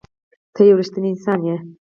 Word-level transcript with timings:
ته 0.53 0.61
یو 0.67 0.77
رښتنی 0.79 1.09
انسان 1.11 1.39
یې. 1.47 1.55